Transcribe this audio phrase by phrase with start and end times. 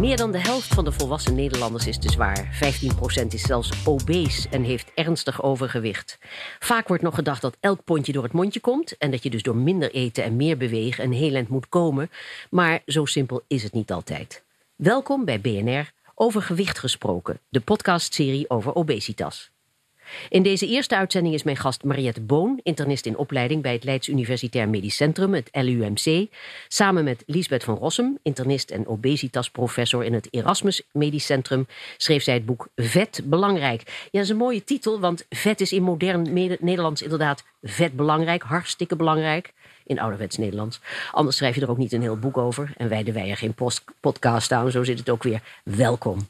[0.00, 2.60] Meer dan de helft van de volwassen Nederlanders is te zwaar.
[3.22, 6.18] 15% is zelfs obese en heeft ernstig overgewicht.
[6.58, 9.42] Vaak wordt nog gedacht dat elk pondje door het mondje komt en dat je dus
[9.42, 12.10] door minder eten en meer bewegen een heel eind moet komen.
[12.50, 14.42] Maar zo simpel is het niet altijd.
[14.76, 19.50] Welkom bij BNR Over Gewicht gesproken, de podcastserie over obesitas.
[20.28, 24.08] In deze eerste uitzending is mijn gast Mariette Boon, internist in opleiding bij het Leids
[24.08, 26.28] Universitair Medisch Centrum, het LUMC.
[26.68, 32.34] Samen met Liesbeth van Rossum, internist en obesitasprofessor in het Erasmus Medisch Centrum, schreef zij
[32.34, 33.82] het boek Vet Belangrijk.
[33.86, 38.42] Ja, dat is een mooie titel, want vet is in modern Nederlands inderdaad vet belangrijk,
[38.42, 39.52] hartstikke belangrijk
[39.90, 40.80] in ouderwets Nederlands.
[41.12, 42.72] Anders schrijf je er ook niet een heel boek over.
[42.76, 43.54] En wij de er geen
[44.00, 45.42] podcast aan, zo zit het ook weer.
[45.64, 46.28] Welkom.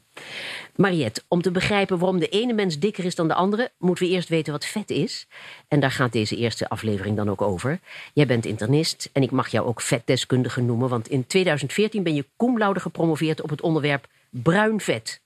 [0.75, 4.11] Mariette, om te begrijpen waarom de ene mens dikker is dan de andere, moeten we
[4.11, 5.27] eerst weten wat vet is.
[5.67, 7.79] En daar gaat deze eerste aflevering dan ook over.
[8.13, 12.25] Jij bent internist en ik mag jou ook vetdeskundige noemen, want in 2014 ben je
[12.37, 15.21] cum gepromoveerd op het onderwerp bruin vet.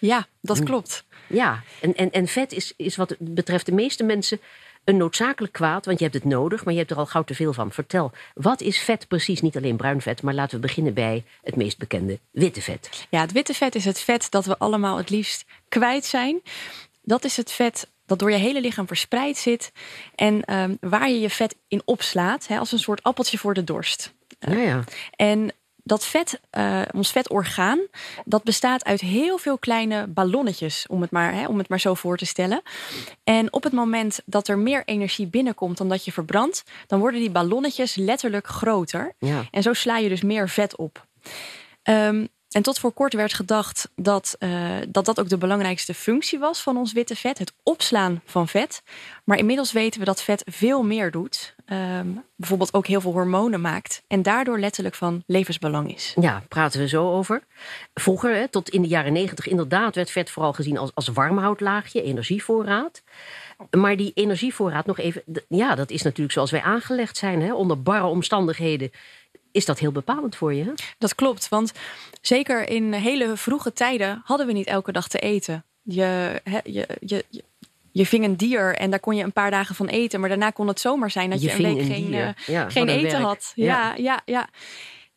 [0.00, 1.04] Ja, dat klopt.
[1.26, 4.40] Ja, en, en, en vet is, is wat betreft de meeste mensen
[4.84, 7.34] een noodzakelijk kwaad, want je hebt het nodig, maar je hebt er al gauw te
[7.34, 7.72] veel van.
[7.72, 9.40] Vertel, wat is vet precies?
[9.40, 13.06] Niet alleen bruin vet, maar laten we beginnen bij het meest bekende witte vet.
[13.10, 16.40] Ja, het witte vet is het vet dat we allemaal het liefst kwijt zijn.
[17.02, 19.72] Dat is het vet dat door je hele lichaam verspreid zit
[20.14, 23.64] en ehm, waar je je vet in opslaat, hè, als een soort appeltje voor de
[23.64, 24.14] dorst.
[24.38, 24.84] Ja, ja.
[25.16, 25.52] En
[25.84, 27.80] dat vet, uh, ons vetorgaan,
[28.24, 31.94] dat bestaat uit heel veel kleine ballonnetjes, om het, maar, hè, om het maar zo
[31.94, 32.62] voor te stellen.
[33.24, 37.20] En op het moment dat er meer energie binnenkomt dan dat je verbrandt, dan worden
[37.20, 39.14] die ballonnetjes letterlijk groter.
[39.18, 39.44] Ja.
[39.50, 41.06] En zo sla je dus meer vet op.
[41.82, 46.38] Um, en tot voor kort werd gedacht dat, uh, dat dat ook de belangrijkste functie
[46.38, 48.82] was van ons witte vet, het opslaan van vet.
[49.24, 51.54] Maar inmiddels weten we dat vet veel meer doet.
[51.66, 54.02] Um, bijvoorbeeld ook heel veel hormonen maakt.
[54.06, 56.14] En daardoor letterlijk van levensbelang is.
[56.20, 57.42] Ja, praten we zo over.
[57.94, 62.02] Vroeger, hè, tot in de jaren negentig, inderdaad werd vet vooral gezien als, als warmhoutlaagje,
[62.02, 63.02] energievoorraad.
[63.70, 67.42] Maar die energievoorraad nog even, ja, dat is natuurlijk zoals wij aangelegd zijn.
[67.42, 68.90] Hè, onder barre omstandigheden
[69.52, 70.64] is dat heel bepalend voor je.
[70.64, 70.72] Hè?
[70.98, 71.72] Dat klopt, want
[72.20, 75.64] zeker in hele vroege tijden hadden we niet elke dag te eten.
[75.82, 77.24] Je, je, je,
[77.92, 80.50] je, ving een dier en daar kon je een paar dagen van eten, maar daarna
[80.50, 83.52] kon het zomaar zijn dat je, een week geen, uh, geen eten had.
[83.54, 84.48] Ja, ja, ja,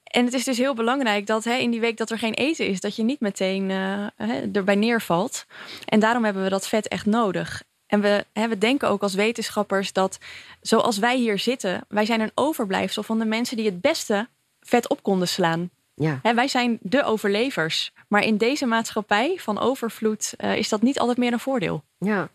[0.04, 2.68] En het is dus heel belangrijk dat hè, in die week dat er geen eten
[2.68, 5.46] is, dat je niet meteen uh, erbij neervalt.
[5.86, 7.64] En daarom hebben we dat vet echt nodig.
[7.94, 10.18] En we, hè, we denken ook als wetenschappers dat
[10.62, 14.28] zoals wij hier zitten, wij zijn een overblijfsel van de mensen die het beste
[14.60, 15.70] vet op konden slaan.
[15.94, 16.20] Ja.
[16.22, 17.92] Hè, wij zijn de overlevers.
[18.08, 21.84] Maar in deze maatschappij van overvloed uh, is dat niet altijd meer een voordeel.
[21.98, 22.30] Ja.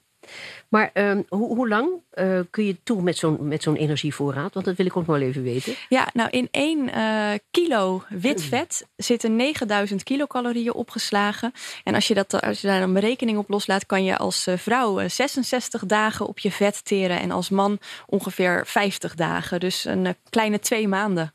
[0.69, 4.55] Maar um, hoe, hoe, lang uh, kun je toe met zo'n zo'n energievoorraad?
[4.55, 5.75] Want dat wil ik ook wel even weten.
[5.89, 11.53] Ja, nou in één uh, kilo wit vet zitten 9000 kilocalorieën opgeslagen.
[11.84, 14.56] En als je, dat, als je daar een berekening op loslaat, kan je als uh,
[14.56, 17.21] vrouw 66 dagen op je vet teren.
[17.21, 19.60] En als man ongeveer 50 dagen.
[19.60, 21.33] Dus een kleine twee maanden.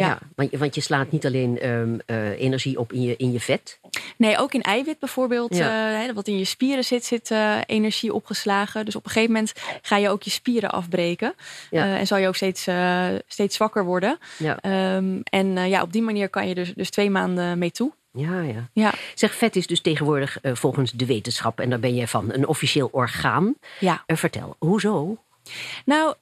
[0.00, 3.40] Ja, want, want, je slaat niet alleen um, uh, energie op in je, in je
[3.40, 3.80] vet.
[4.16, 5.56] Nee, ook in eiwit bijvoorbeeld.
[5.56, 6.06] Ja.
[6.06, 8.84] Uh, wat in je spieren zit, zit uh, energie opgeslagen.
[8.84, 9.52] Dus op een gegeven moment
[9.82, 11.34] ga je ook je spieren afbreken.
[11.70, 11.98] Ja.
[11.98, 12.68] en zal je ook steeds,
[13.26, 14.18] steeds zwakker worden.
[14.36, 14.96] Ja.
[14.96, 17.92] Um, en ja, op die manier kan je dus, dus twee maanden mee toe.
[18.12, 18.92] Ja, ja, ja.
[19.14, 22.88] Zeg, vet is dus tegenwoordig volgens de wetenschap, en daar ben jij van, een officieel
[22.92, 23.54] orgaan.
[23.78, 24.04] Ja.
[24.06, 25.16] vertel, hoezo?
[25.84, 26.14] Nou,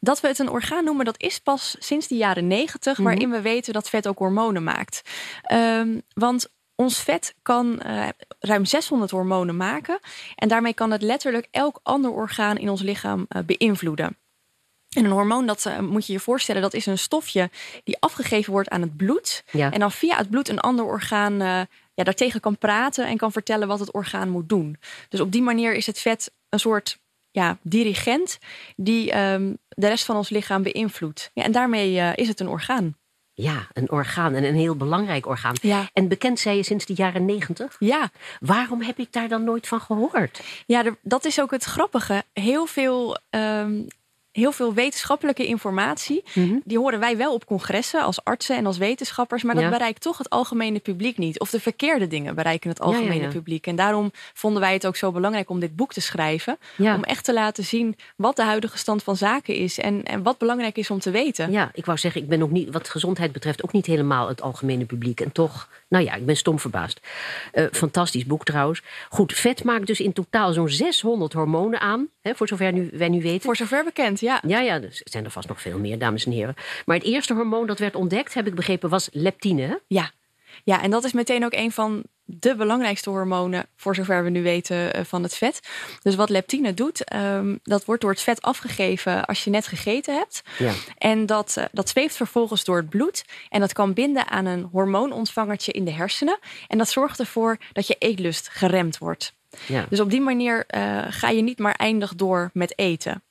[0.00, 3.30] dat we het een orgaan noemen, dat is pas sinds de jaren negentig, mm waarin
[3.30, 5.02] we weten dat vet ook hormonen maakt.
[5.52, 8.08] Um, want ons vet kan uh,
[8.38, 9.98] ruim 600 hormonen maken.
[10.34, 14.16] En daarmee kan het letterlijk elk ander orgaan in ons lichaam uh, beïnvloeden.
[14.90, 17.50] En een hormoon, dat uh, moet je je voorstellen, dat is een stofje
[17.84, 19.44] die afgegeven wordt aan het bloed.
[19.50, 19.72] Ja.
[19.72, 23.68] En dan via het bloed een ander orgaan ja, daartegen kan praten en kan vertellen
[23.68, 24.76] wat het orgaan moet doen.
[25.08, 26.99] Dus op die manier is het vet een soort
[27.30, 28.38] ja, dirigent
[28.76, 31.30] die um, de rest van ons lichaam beïnvloedt.
[31.34, 32.98] Ja, en daarmee uh, is het een orgaan.
[33.34, 35.54] Ja, een orgaan en een heel belangrijk orgaan.
[35.60, 35.88] Ja.
[35.92, 37.76] En bekend zei je sinds de jaren negentig?
[37.78, 38.10] Ja.
[38.40, 40.40] Waarom heb ik daar dan nooit van gehoord?
[40.66, 42.22] Ja, dat is ook het grappige.
[42.32, 43.86] Heel veel um,
[44.32, 46.22] heel veel wetenschappelijke informatie.
[46.34, 46.62] Mm -hmm.
[46.64, 49.42] Die horen wij wel op congressen als artsen en als wetenschappers.
[49.42, 49.70] Maar dat ja.
[49.70, 51.40] bereikt toch het algemene publiek niet.
[51.40, 53.66] Of de verkeerde dingen bereiken het algemene ja, ja, publiek.
[53.66, 56.58] En daarom vonden wij het ook zo belangrijk om dit boek te schrijven.
[56.78, 59.78] Om echt te laten zien wat de huidige stand van zaken is.
[59.78, 61.50] En, en wat belangrijk is om te weten.
[61.50, 64.42] Ja, ik wou zeggen, ik ben ook niet, wat gezondheid betreft, ook niet helemaal het
[64.42, 65.20] algemene publiek.
[65.20, 67.00] En toch, nou ja, ik ben stom verbaasd.
[67.54, 68.82] Uh, fantastisch boek trouwens.
[69.08, 72.08] Goed, vet maakt dus in totaal zo'n 600 hormonen aan.
[72.20, 73.40] Hè, voor zover nu, wij nu weten.
[73.40, 74.42] Voor zover bekend, ja.
[74.46, 76.54] Ja, ja, dus er zijn er vast nog veel meer, dames en heren.
[76.86, 79.62] Maar het eerste hormoon dat werd ontdekt, heb ik begrepen, was leptine.
[79.62, 79.74] Hè?
[79.86, 80.10] Ja.
[80.64, 82.02] Ja, en dat is meteen ook een van
[82.38, 85.60] de belangrijkste hormonen, voor zover we nu weten, eh, van het vet.
[86.02, 90.14] Dus wat leptine doet, ehm, dat wordt door het vet afgegeven als je net gegeten
[90.14, 90.42] hebt.
[90.58, 90.72] Ja.
[90.98, 93.24] En dat, uh, dat zweeft vervolgens door het bloed.
[93.48, 96.38] En dat kan binden aan een hormoonontvangertje in de hersenen.
[96.68, 99.34] En dat zorgt ervoor dat je eetlust geremd wordt.
[99.66, 99.86] Ja.
[99.88, 103.22] Dus op die manier uh, ga je niet maar eindig door met eten.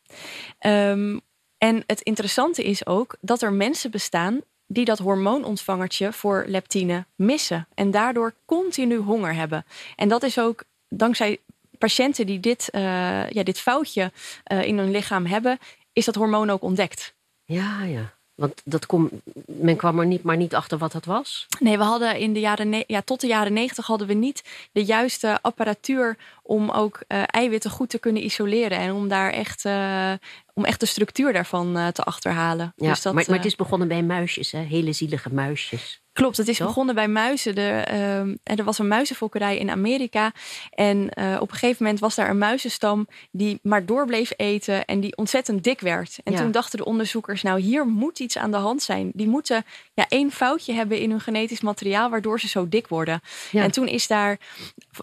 [0.60, 1.22] Um,
[1.58, 4.42] en het interessante is ook dat er mensen bestaan
[4.72, 9.66] die dat hormoonontvangertje voor leptine missen en daardoor continu honger hebben.
[9.96, 11.38] En dat is ook dankzij
[11.78, 14.12] patiënten die dit, uh, ja, dit foutje
[14.52, 15.60] uh, in hun lichaam hebben,
[15.94, 17.14] is dat hormoon ook ontdekt.
[17.44, 18.14] Ja, ja.
[18.40, 19.10] Want dat kom,
[19.46, 21.48] men kwam er niet, maar niet achter wat dat was?
[21.60, 24.84] Nee, we hadden in de jaren ja, tot de jaren negentig hadden we niet de
[24.86, 28.78] juiste apparatuur om ook uh, eiwitten goed te kunnen isoleren.
[28.78, 30.14] En om daar echt, uh,
[30.54, 32.74] om echt de structuur daarvan uh, te achterhalen.
[32.76, 34.60] Ja, dus dat, maar, maar het is begonnen bij muisjes, hè?
[34.60, 36.02] hele zielige muisjes.
[36.20, 37.56] Klopt, het is begonnen bij muizen.
[37.56, 40.32] De, uh, er was een muizenfokkerij in Amerika.
[40.70, 44.86] En uh, op een gegeven moment was daar een muizenstam die maar door bleef eten
[44.86, 46.18] en die ontzettend dik werd.
[46.24, 46.40] En ja.
[46.40, 49.12] toen dachten de onderzoekers, nou hier moet iets aan de hand zijn.
[49.14, 53.22] Die moeten ja, één foutje hebben in hun genetisch materiaal waardoor ze zo dik worden.
[53.52, 53.64] Ja.
[53.64, 54.38] En toen is daar,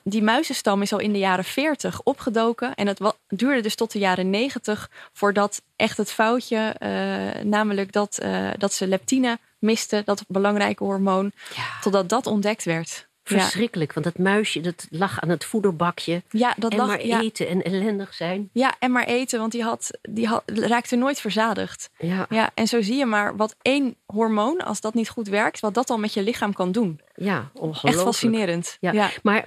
[0.03, 2.75] die muizenstam is al in de jaren 40 opgedoken.
[2.75, 8.23] En het duurde dus tot de jaren 90 voordat echt het foutje, uh, namelijk dat,
[8.59, 11.81] dat ze leptine miste, dat belangrijke hormoon, ja.
[11.81, 13.08] totdat dat ontdekt werd.
[13.35, 16.23] Verschrikkelijk, want dat muisje dat lag aan het voederbakje.
[16.31, 18.50] Ja, dat en lag, maar eten en ellendig zijn.
[18.53, 21.91] Ja, en maar eten, want die, had, die had, raakte nooit verzadigd.
[21.99, 22.26] Ja.
[22.29, 25.75] Ja, en zo zie je maar wat één hormoon, als dat niet goed werkt, wat
[25.75, 27.00] dat al met je lichaam kan doen.
[27.14, 27.94] Ja, ongelooflijk.
[27.94, 28.76] Echt fascinerend.
[28.81, 29.11] Ja.
[29.23, 29.47] Maar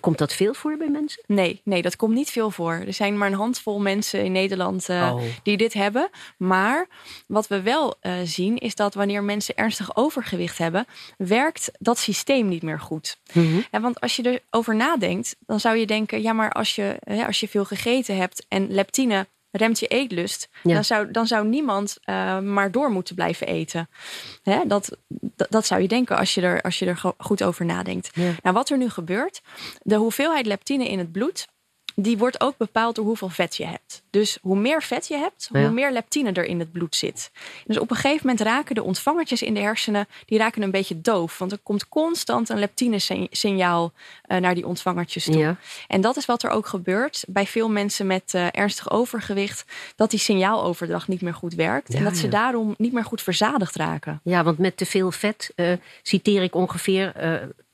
[0.00, 1.22] Komt dat veel voor bij mensen?
[1.26, 2.72] Nee, nee, dat komt niet veel voor.
[2.72, 5.22] Er zijn maar een handvol mensen in Nederland uh, oh.
[5.42, 6.10] die dit hebben.
[6.36, 6.88] Maar
[7.26, 10.86] wat we wel uh, zien is dat wanneer mensen ernstig overgewicht hebben,
[11.16, 13.18] werkt dat systeem niet meer goed.
[13.32, 13.64] Mm -hmm.
[13.70, 17.26] ja, want als je erover nadenkt, dan zou je denken: ja, maar als je, hè,
[17.26, 20.74] als je veel gegeten hebt en leptine remt je eetlust, ja.
[20.74, 23.88] dan, zou, dan zou niemand uh, maar door moeten blijven eten.
[24.42, 24.66] Hè?
[24.66, 28.10] Dat, dat, dat, zou je denken als je er, als je er goed over nadenkt.
[28.12, 28.32] Ja.
[28.42, 29.40] Nou, wat er nu gebeurt,
[29.82, 31.46] de hoeveelheid leptine in het bloed
[32.00, 34.02] die wordt ook bepaald door hoeveel vet je hebt.
[34.10, 37.30] Dus hoe meer vet je hebt, hoe meer leptine er in het bloed zit.
[37.64, 41.00] Dus op een gegeven moment raken de ontvangertjes in de hersenen, die raken een beetje
[41.00, 41.38] doof.
[41.38, 43.92] Want er komt constant een leptine-signaal
[44.26, 45.38] uh, naar die ontvangertjes toe.
[45.38, 45.56] Ja.
[45.86, 49.64] En dat is wat er ook gebeurt bij veel mensen met uh, ernstig overgewicht.
[49.96, 51.92] Dat die signaaloverdracht niet meer goed werkt.
[51.92, 54.20] Ja, en dat ze daarom niet meer goed verzadigd raken.
[54.22, 55.72] Ja, want met te veel vet, uh,
[56.02, 57.12] citeer ik ongeveer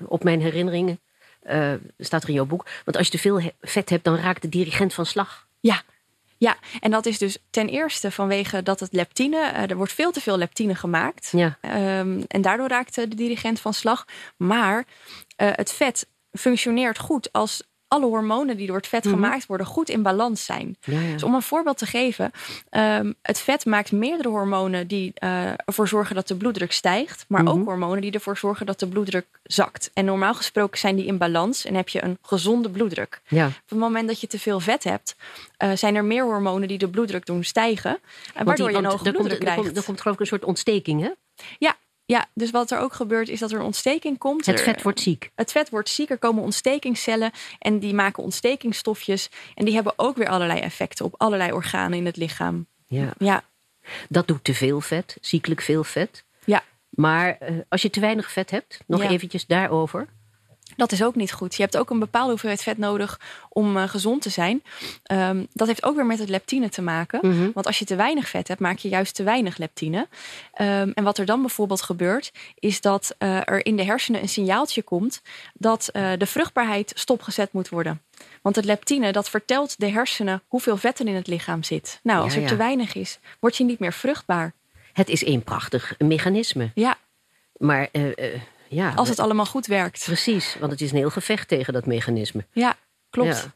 [0.07, 0.99] op mijn herinneringen
[1.51, 2.67] uh, staat er in jouw boek.
[2.85, 5.47] Want als je te veel vet hebt, dan raakt de dirigent van slag.
[5.61, 5.83] Ja,
[6.37, 10.11] ja, en dat is dus ten eerste vanwege dat het leptine, uh, er wordt veel
[10.11, 11.33] te veel leptine gemaakt.
[11.33, 11.59] Ja.
[11.99, 14.05] Um, en daardoor raakt de dirigent van slag.
[14.37, 14.85] Maar uh,
[15.53, 19.23] het vet functioneert goed als alle hormonen die door het vet mm -hmm.
[19.23, 20.77] gemaakt worden goed in balans zijn.
[20.81, 21.13] Ja, ja.
[21.13, 22.31] Dus om een voorbeeld te geven,
[22.71, 27.41] um, het vet maakt meerdere hormonen die uh, ervoor zorgen dat de bloeddruk stijgt, maar
[27.41, 27.59] mm -hmm.
[27.59, 29.91] ook hormonen die ervoor zorgen dat de bloeddruk zakt.
[29.95, 33.21] En normaal gesproken zijn die in balans en heb je een gezonde bloeddruk.
[33.29, 33.47] Ja.
[33.47, 35.17] Op het moment dat je te veel vet hebt,
[35.65, 37.99] uh, zijn er meer hormonen die de bloeddruk doen stijgen,
[38.37, 39.59] uh, waardoor die, je een hoge bloeddruk komt, krijgt.
[39.59, 41.11] Er komt, er komt geloof ik een soort ontsteking, hè?
[41.59, 41.74] Ja,
[42.07, 44.47] ja, dus wat er ook gebeurt is dat er een ontsteking komt.
[44.47, 45.31] Het vet wordt ziek.
[45.35, 46.11] Het vet wordt ziek.
[46.11, 49.29] Er komen ontstekingscellen en die maken ontstekingsstofjes.
[49.55, 52.67] En die hebben ook weer allerlei effecten op allerlei organen in het lichaam.
[52.87, 53.15] Ja.
[53.19, 53.45] ja.
[54.09, 56.25] Dat doet te veel vet, ziekelijk veel vet.
[56.45, 56.63] Ja.
[56.89, 59.09] Maar uh, als je te weinig vet hebt, nog ja.
[59.09, 60.09] eventjes daarover.
[60.77, 61.55] Dat is ook niet goed.
[61.55, 64.63] Je hebt ook een bepaalde hoeveelheid vet nodig om uh, gezond te zijn.
[65.13, 67.19] Um, dat heeft ook weer met het leptine te maken.
[67.23, 67.51] Mm -hmm.
[67.55, 69.99] Want als je te weinig vet hebt, maak je juist te weinig leptine.
[69.99, 74.29] Um, en wat er dan bijvoorbeeld gebeurt, is dat uh, er in de hersenen een
[74.29, 75.23] signaaltje komt
[75.55, 78.03] dat uh, de vruchtbaarheid stopgezet moet worden.
[78.43, 82.01] Want het leptine, dat vertelt de hersenen hoeveel vet er in het lichaam zit.
[82.03, 84.53] Nou, als ja, er te weinig is, word je niet meer vruchtbaar.
[84.93, 86.71] Het is een prachtig mechanisme.
[86.75, 86.97] Ja.
[87.57, 87.89] Maar
[88.75, 90.05] ja, Als het allemaal goed werkt.
[90.05, 92.45] Precies, want het is een heel gevecht tegen dat mechanisme.
[92.53, 92.77] Ja,
[93.11, 93.37] klopt.
[93.37, 93.55] Ja.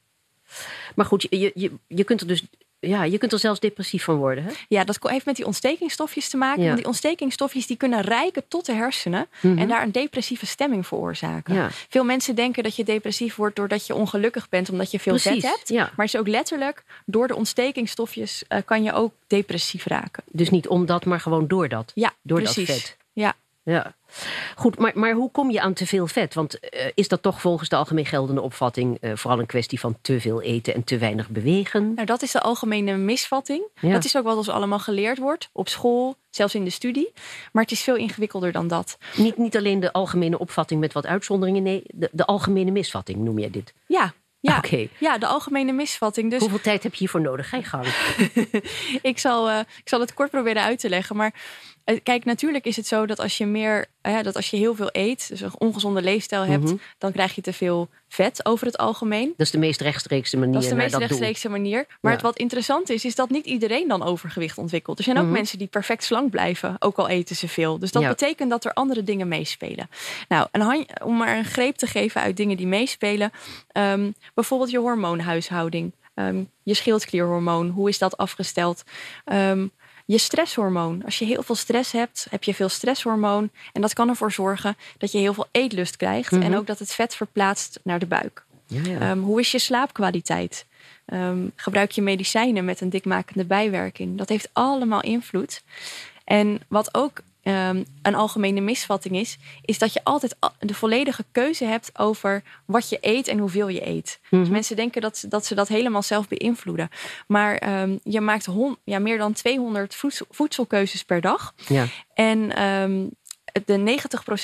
[0.95, 2.43] Maar goed, je, je, je kunt er dus
[2.81, 4.45] ja, je kunt er zelfs depressief van worden.
[4.45, 4.51] Hè?
[4.69, 6.61] Ja, dat heeft met die ontstekingsstofjes te maken.
[6.61, 6.67] Ja.
[6.67, 9.59] Want die ontstekingsstofjes die kunnen rijken tot de hersenen mm -hmm.
[9.59, 11.55] en daar een depressieve stemming veroorzaken.
[11.55, 11.69] Ja.
[11.89, 15.43] Veel mensen denken dat je depressief wordt doordat je ongelukkig bent omdat je veel Precies,
[15.43, 15.69] vet hebt.
[15.69, 15.91] Ja.
[15.97, 20.23] Maar het is ook letterlijk door de ontstekingsstofjes uh, kan je ook depressief raken.
[20.31, 21.93] Dus niet omdat, maar gewoon door dat.
[21.95, 22.67] Ja, door precies.
[22.67, 22.97] dat vet.
[23.13, 23.35] Ja.
[23.73, 23.95] Ja.
[24.55, 26.35] Goed, maar, maar hoe kom je aan te veel vet?
[26.35, 29.99] Want uh, is dat toch volgens de algemeen geldende opvatting uh, vooral een kwestie van
[30.01, 31.95] te veel eten en te weinig bewegen?
[31.95, 33.63] Nou, dat is de algemene misvatting.
[33.81, 33.93] Ja.
[33.93, 37.13] Dat is ook wat ons allemaal geleerd wordt op school, zelfs in de studie.
[37.53, 38.99] Maar het is veel ingewikkelder dan dat.
[39.17, 43.39] Niet, niet alleen de algemene opvatting met wat uitzonderingen, nee, de, de algemene misvatting noem
[43.39, 43.75] jij dit?
[43.87, 44.91] Ja, ja, okay.
[44.99, 46.31] ja, de algemene misvatting.
[46.31, 46.41] Dus...
[46.41, 47.49] Hoeveel tijd heb je hiervoor nodig?
[47.49, 47.87] Ga je gang.
[49.11, 51.17] ik, zal, uh, ik zal het kort proberen uit te leggen.
[51.17, 51.35] Maar
[51.78, 54.75] eh, kijk, natuurlijk is het zo dat als je meer, uh, dat als je heel
[54.75, 56.81] veel eet, dus een ongezonde leefstijl hebt, mm -hmm.
[56.99, 59.27] dan krijg je te veel vet over het algemeen.
[59.37, 60.55] Dat is de meest rechtstreekse manier.
[60.55, 61.87] Dat is de meest rechtstreekse manier.
[61.89, 62.11] Maar ja.
[62.11, 64.99] het wat interessant is, is dat niet iedereen dan overgewicht ontwikkelt.
[64.99, 65.39] Er zijn ook mm -hmm.
[65.39, 67.79] mensen die perfect slank blijven, ook al eten ze veel.
[67.79, 68.09] Dus dat ja.
[68.09, 69.89] betekent dat er andere dingen meespelen.
[70.29, 70.47] Nou,
[71.05, 73.31] om maar een greep te geven uit dingen die meespelen,
[73.73, 75.93] um, bijvoorbeeld je hormoonhuishouding.
[76.15, 78.83] Um, je schildklierhormoon, hoe is dat afgesteld?
[79.33, 79.71] Um,
[80.09, 81.05] je stresshormoon.
[81.05, 83.51] Als je heel veel stress hebt, heb je veel stresshormoon.
[83.73, 86.31] En dat kan ervoor zorgen dat je heel veel eetlust krijgt.
[86.31, 86.53] Mm -hmm.
[86.53, 88.45] En ook dat het vet verplaatst naar de buik.
[88.67, 89.11] Ja, ja.
[89.11, 90.67] Um, hoe is je slaapkwaliteit?
[91.07, 94.19] Um, gebruik je medicijnen met een dikmakende bijwerking?
[94.19, 95.63] Dat heeft allemaal invloed.
[96.25, 101.65] En wat ook um, een algemene misvatting is, is dat je altijd de volledige keuze
[101.65, 104.19] hebt over wat je eet en hoeveel je eet.
[104.21, 104.41] Mm -hmm.
[104.41, 106.89] Dus mensen denken dat, dat ze dat helemaal zelf beïnvloeden.
[107.27, 111.55] Maar um, je maakt hon, ja, meer dan 200 voedsel, voedselkeuzes per dag.
[111.67, 111.87] Ja.
[112.15, 113.11] En um,
[113.67, 113.99] de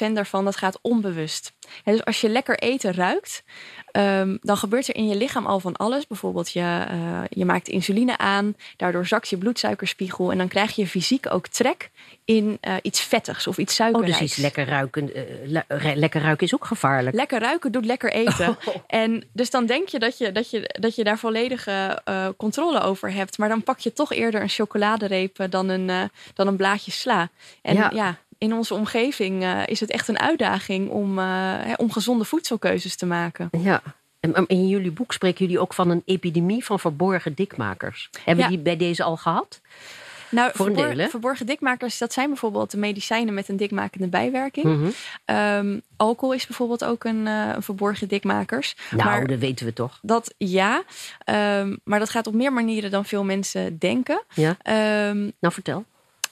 [0.09, 1.53] 90% daarvan dat gaat onbewust.
[1.85, 3.45] Dus als je lekker eten ruikt,
[3.93, 6.07] um, dan gebeurt er in je lichaam al van alles.
[6.07, 10.87] Bijvoorbeeld je, uh, je maakt insuline aan, daardoor zakt je bloedsuikerspiegel en dan krijg je
[10.87, 11.91] fysiek ook trek
[12.25, 14.15] in uh, iets vettigs of iets suikerrijks.
[14.15, 17.17] Oh, dus iets lekker ruiken, uh, le lekker ruiken is ook gevaarlijk.
[17.17, 18.57] Lekker ruiken doet lekker eten.
[18.65, 18.75] Oh.
[18.87, 22.03] En dus dan denk je dat je, dat je, dat je daar volledige
[22.37, 26.57] controle over hebt, maar dan pak je toch eerder een chocoladereep dan een, dan een
[26.57, 27.29] blaadje sla.
[27.63, 31.93] En ja, ja in onze omgeving uh, is het echt een uitdaging om, uh, om
[31.93, 33.49] gezonde voedselkeuzes te maken.
[33.63, 33.83] Ja.
[34.21, 38.11] En in jullie boek spreken jullie ook van een epidemie van verborgen dikmakers.
[38.25, 38.51] Hebben ja.
[38.51, 39.61] die bij deze al gehad?
[40.35, 44.67] Nou, verbor verborgen dikmakers, dat zijn bijvoorbeeld de medicijnen met een dikmakende bijwerking.
[44.67, 44.93] Mm
[45.27, 45.37] -hmm.
[45.37, 48.77] um, alcohol is bijvoorbeeld ook een, uh, een verborgen dikmakers.
[48.91, 49.99] Nou, maar dat weten we toch.
[50.03, 50.83] Dat ja,
[51.61, 54.23] um, maar dat gaat op meer manieren dan veel mensen denken.
[54.35, 54.57] Ja.
[55.09, 55.85] Um, nou, vertel.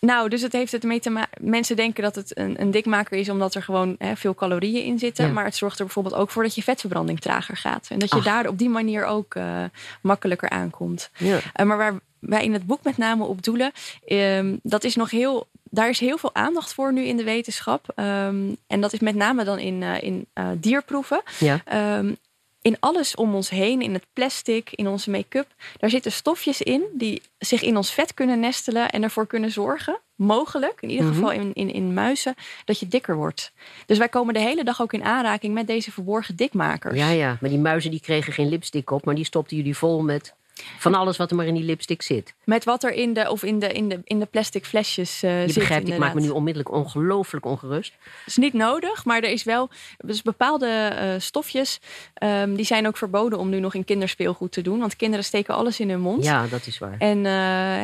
[0.06, 1.48] Nou, dus het heeft het mee te maken.
[1.50, 4.98] Mensen denken dat het een, een dikmaker is omdat er gewoon hè, veel calorieën in
[4.98, 5.26] zitten.
[5.26, 5.32] Ja.
[5.32, 7.86] Maar het zorgt er bijvoorbeeld ook voor dat je vetverbranding trager gaat.
[7.90, 8.24] En dat je Ach.
[8.24, 9.64] daar op die manier ook uh,
[10.00, 11.10] makkelijker aankomt.
[11.16, 11.36] Ja.
[11.36, 13.72] Uh, maar waar wij in het boek met name op doelen,
[14.06, 15.48] um, dat is nog heel.
[15.62, 17.92] Daar is heel veel aandacht voor nu in de wetenschap.
[17.96, 20.26] Um, en dat is met name dan in, uh, in
[20.60, 21.22] dierproeven.
[21.38, 21.62] Ja.
[21.98, 22.16] Um,
[22.62, 25.46] in alles om ons heen, in het plastic, in onze make-up,
[25.78, 30.00] daar zitten stofjes in die zich in ons vet kunnen nestelen en ervoor kunnen zorgen,
[30.14, 33.52] mogelijk, in ieder geval in, in, in muizen, dat je dikker wordt.
[33.86, 36.98] Dus wij komen de hele dag ook in aanraking met deze verborgen dikmakers.
[36.98, 40.02] Ja, ja, maar die muizen die kregen geen lipstick op, maar die stopten jullie vol
[40.02, 40.34] met
[40.78, 42.34] van alles wat er maar in die lipstick zit.
[42.44, 45.40] Met wat er in de, of in de, in de, in de plastic flesjes uh,
[45.40, 45.58] Je zit.
[45.58, 47.92] begrijpt, ik maak me nu onmiddellijk ongelooflijk ongerust.
[48.02, 51.80] Het is niet nodig, maar er is wel dus bepaalde uh, stofjes.
[52.22, 54.78] Um, die zijn ook verboden om nu nog in kinderspeelgoed te doen.
[54.78, 56.24] Want kinderen steken alles in hun mond.
[56.24, 56.96] Ja, dat is waar.
[56.98, 57.32] En uh,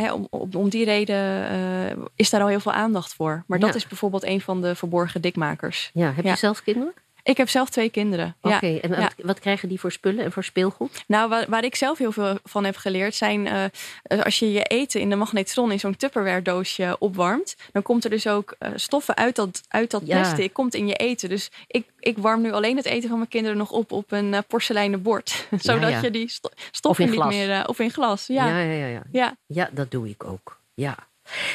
[0.02, 3.44] hè, om, om, om, die reden is daar al heel veel aandacht voor.
[3.46, 5.90] Maar dat is bijvoorbeeld een van de verborgen dikmakers.
[5.94, 6.36] Ja, heb je ja.
[6.36, 6.92] zelf kinderen?
[7.28, 8.36] Ik heb zelf twee kinderen.
[8.40, 8.80] Oké, okay, ja.
[8.80, 9.10] en wat, ja.
[9.26, 11.04] wat, krijgen die voor spullen en voor speelgoed?
[11.06, 13.46] Nou, waar, waar ik zelf heel veel van heb geleerd zijn...
[13.46, 17.56] Uh, als je je eten in de magnetron in zo'n Tupperware doosje opwarmt...
[17.72, 20.20] dan komt er dus ook uh, stoffen uit dat, uit dat ja.
[20.20, 21.28] plastic, komt in je eten.
[21.28, 24.32] Dus ik, ik warm nu alleen het eten van mijn kinderen nog op op een
[24.32, 25.46] uh, porseleinen bord.
[25.58, 27.68] Zodat je die sto stoffen niet meer...
[27.68, 28.46] of in glas, ja.
[28.46, 29.36] Ja, ja, ja, ja.
[29.46, 30.96] ja, dat doe ik ook, ja.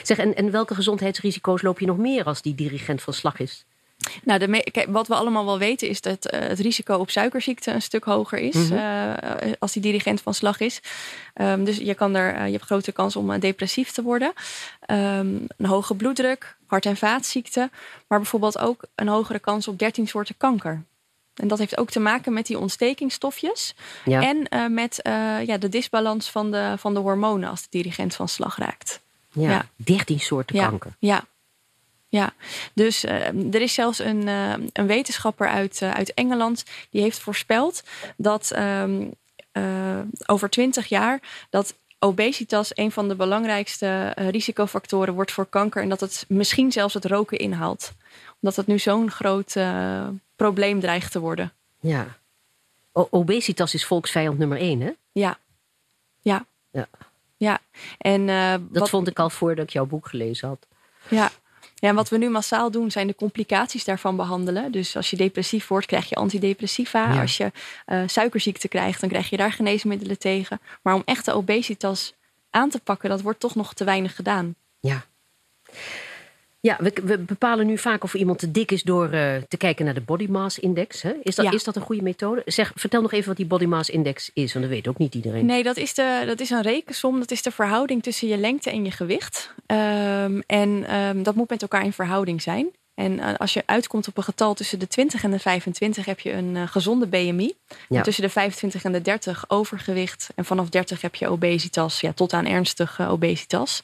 [0.04, 3.66] Zeg, en, en welke gezondheidsrisico's loop je nog meer als die dirigent van slag is?
[4.24, 7.72] Nou, de kijk, wat we allemaal wel weten is dat uh, het risico op suikerziekte
[7.72, 8.78] een stuk hoger is mm -hmm.
[8.78, 9.14] uh,
[9.60, 10.80] als die dirigent van slag is.
[11.36, 14.34] Um, dus je, kan er, uh, je hebt grote kans om depressief te worden.
[14.92, 17.72] Um, een hoge bloeddruk, hart- en vaatziekten,
[18.08, 20.84] maar bijvoorbeeld ook een hogere kans op 13 soorten kanker.
[21.34, 24.22] En dat heeft ook te maken met die ontstekingsstofjes ja.
[24.22, 25.00] en met
[25.46, 29.02] ja, de disbalans van de, van de hormonen als de dirigent van slag raakt.
[29.32, 29.66] Ja, ja.
[29.76, 30.68] 13 soorten ja.
[30.68, 30.96] kanker.
[31.00, 31.24] Ja,
[32.14, 32.34] ja,
[32.74, 37.20] dus uh, er is zelfs een, uh, een wetenschapper uit, uh, uit Engeland die heeft
[37.20, 37.84] voorspeld
[38.18, 39.14] dat um,
[40.26, 46.00] over 20 jaar dat obesitas een van de belangrijkste risicofactoren wordt voor kanker en dat
[46.00, 47.94] het misschien zelfs het roken inhaalt.
[48.42, 49.56] Omdat het nu zo'n groot
[50.36, 51.54] probleem dreigt te worden.
[51.80, 52.18] Ja.
[52.92, 54.92] O obesitas is volksvijand nummer één, hè?
[55.12, 55.38] Ja.
[56.22, 56.46] Ja.
[56.72, 56.88] Ja.
[57.38, 57.60] ja.
[57.98, 58.90] En, dat wat...
[58.90, 60.68] vond ik al voordat ik jouw boek gelezen had.
[61.10, 61.32] Ja,
[61.84, 64.72] Ja, en wat we nu massaal doen zijn de complicaties daarvan behandelen.
[64.72, 67.22] Dus als je depressief wordt, krijg je antidepressiva.
[67.22, 67.52] Als je
[67.88, 70.60] uh, suikerziekte krijgt, dan krijg je daar geneesmiddelen tegen.
[70.82, 72.14] Maar om echte obesitas
[72.50, 74.56] aan te pakken, dat wordt toch nog te weinig gedaan.
[74.80, 75.06] Ja.
[76.66, 79.86] Ja, we, we, bepalen nu vaak of iemand te dik is door uh, te kijken
[79.86, 81.02] naar de body mass index.
[81.02, 81.14] Hè?
[81.24, 82.42] Is, dat, is dat een goede methode?
[82.46, 85.16] Zeg, vertel nog even wat die body mass index is, want dat weet ook niet
[85.16, 85.46] iedereen.
[85.46, 87.20] Nee, dat is, de, dat is een rekensom.
[87.20, 89.54] Dat is de verhouding tussen je lengte en je gewicht.
[89.68, 92.72] Um, en um, dat moet met elkaar in verhouding zijn.
[92.96, 96.20] En uh, als je uitkomt op een getal tussen de 20 en de 25 heb
[96.20, 97.54] je een uh, gezonde BMI.
[97.90, 98.02] Ja.
[98.02, 100.30] tussen de 25 en de 30 overgewicht.
[100.36, 103.84] En vanaf 30 heb je obesitas, ja, tot aan ernstige obesitas.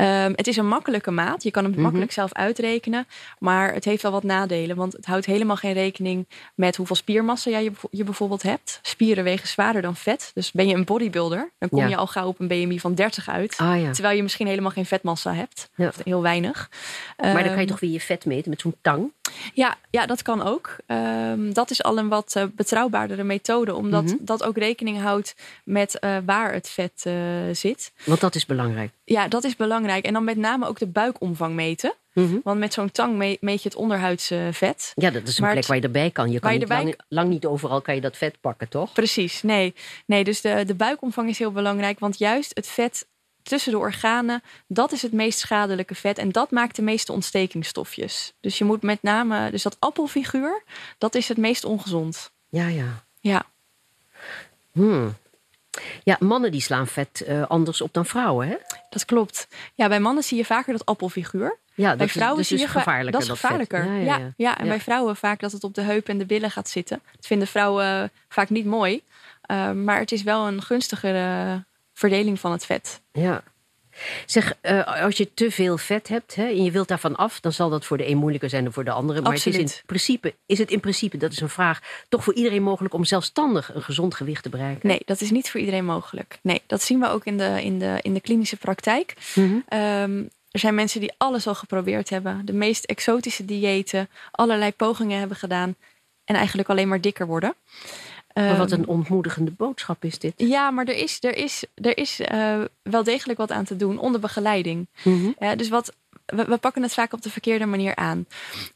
[0.00, 1.42] Um, het is een makkelijke maat.
[1.42, 1.86] Je kan hem mm -hmm.
[1.86, 3.06] makkelijk zelf uitrekenen.
[3.38, 4.76] Maar het heeft wel wat nadelen.
[4.76, 8.78] Want het houdt helemaal geen rekening met hoeveel spiermassa jij je, je bijvoorbeeld hebt.
[8.82, 10.30] Spieren wegen zwaarder dan vet.
[10.34, 11.86] Dus ben je een bodybuilder, dan kom ja.
[11.86, 13.56] je al gauw op een BMI van 30 uit.
[13.56, 13.90] Ah, ja.
[13.92, 15.70] Terwijl je misschien helemaal geen vetmassa hebt.
[15.76, 16.70] Of heel weinig.
[17.16, 19.12] Maar dan kan je um, toch weer je vet meten met zo'n tang?
[19.54, 20.76] Ja, ja, dat kan ook.
[20.86, 23.74] Um, dat is al een wat uh, betrouwbaardere methode.
[23.74, 24.18] Omdat mm -hmm.
[24.20, 27.14] dat ook rekening houdt met uh, waar het vet uh,
[27.52, 27.92] zit.
[28.04, 28.92] Want dat is belangrijk.
[29.04, 29.86] Ja, dat is belangrijk.
[29.88, 31.94] En dan met name ook de buikomvang meten.
[32.12, 32.40] Mm -hmm.
[32.44, 34.92] Want met zo'n tang me meet je het onderhuidse vet.
[34.94, 36.30] Ja, dat is een maar plek waar je erbij kan.
[36.30, 36.84] Je kan je niet erbij...
[36.84, 38.92] lang, lang, niet overal kan je dat vet pakken, toch?
[38.92, 39.74] Precies, nee.
[40.06, 41.98] nee dus de, de buikomvang is heel belangrijk.
[41.98, 43.06] Want juist het vet
[43.42, 46.18] tussen de organen, dat is het meest schadelijke vet.
[46.18, 48.32] En dat maakt de meeste ontstekingsstofjes.
[48.40, 50.62] Dus je moet met name, dus dat appelfiguur,
[50.98, 52.30] dat is het meest ongezond.
[52.48, 53.04] Ja, ja.
[53.20, 53.46] Ja.
[54.72, 55.16] Hmm.
[56.02, 58.56] Ja, mannen die slaan vet uh, anders op dan vrouwen, hè?
[58.90, 59.48] Dat klopt.
[59.74, 61.58] Ja, bij mannen zie je vaker dat appelfiguur.
[61.74, 63.12] Ja, bij vrouwen dus zie je gevaarlijker.
[63.12, 63.84] Dat is gevaarlijker.
[63.84, 64.32] Ja, ja, ja, ja.
[64.36, 67.00] ja, en bij vrouwen vaak dat het op de heup en de billen gaat zitten.
[67.16, 69.02] Dat vinden vrouwen vaak niet mooi.
[69.50, 73.00] Uh, maar het is wel een gunstigere verdeling van het vet.
[73.12, 73.42] Ja.
[74.26, 77.52] Zeg, uh, als je te veel vet hebt hè, en je wilt daarvan af, dan
[77.52, 79.20] zal dat voor de een moeilijker zijn dan voor de andere.
[79.20, 79.58] Maar Absoluut.
[79.58, 82.62] het is, in principe, is het in principe, dat is een vraag, toch voor iedereen
[82.62, 84.88] mogelijk om zelfstandig een gezond gewicht te bereiken?
[84.88, 86.38] Nee, dat is niet voor iedereen mogelijk.
[86.42, 89.14] Nee, dat zien we ook in de, in de, in de klinische praktijk.
[89.34, 89.78] Mm -hmm.
[89.78, 95.18] um, er zijn mensen die alles al geprobeerd hebben, de meest exotische diëten, allerlei pogingen
[95.18, 95.76] hebben gedaan
[96.24, 97.54] en eigenlijk alleen maar dikker worden.
[98.46, 100.32] Maar wat een ontmoedigende boodschap is dit.
[100.36, 103.98] Ja, maar er is, er is, er is uh, wel degelijk wat aan te doen
[103.98, 104.88] onder begeleiding.
[105.04, 105.34] Mm -hmm.
[105.38, 105.92] ja, dus wat,
[106.26, 108.26] we, we, pakken het vaak op de verkeerde manier aan.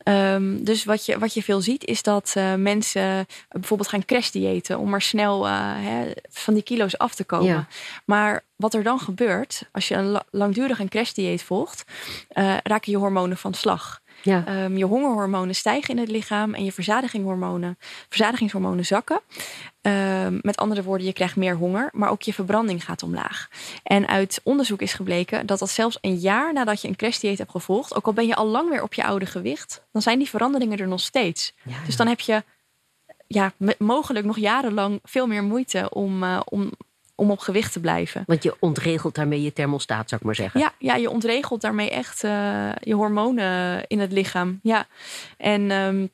[0.05, 4.79] Um, dus wat je, wat je veel ziet is dat uh, mensen bijvoorbeeld gaan crashdiëten
[4.79, 7.47] om maar snel hè, van die kilo's af te komen.
[7.47, 7.67] Ja.
[8.05, 11.85] Maar wat er dan gebeurt, als je een langdurig een crashdieet volgt,
[12.63, 14.02] raken je hormonen van slag.
[14.23, 14.65] Ja.
[14.65, 19.21] Um, je hongerhormonen stijgen in het lichaam en je verzadigingshormonen, verzadigingshormonen zakken.
[19.81, 23.49] Um, met andere woorden, je krijgt meer honger, maar ook je verbranding gaat omlaag.
[23.83, 27.51] En uit onderzoek is gebleken dat dat zelfs een jaar nadat je een crashdieet hebt
[27.51, 30.29] gevolgd, ook al ben je al lang weer op je oude gewicht, dan zijn die
[30.29, 31.55] veranderingen er nog steeds.
[31.63, 31.85] Ja, ja.
[31.87, 32.43] Dus dan heb je
[33.27, 36.71] ja, mogelijk nog jarenlang veel meer moeite om, uh, om,
[37.15, 38.23] om op gewicht te blijven.
[38.27, 40.61] Want je ontregelt daarmee je thermostaat, zou ik maar zeggen.
[40.61, 44.59] Ja, ja je ontregelt daarmee echt uh, je hormonen in het lichaam.
[44.63, 44.87] Ja.
[45.37, 46.11] En um,